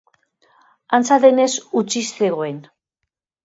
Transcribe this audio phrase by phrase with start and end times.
[0.99, 2.61] Antza denez, hutsik zegoen.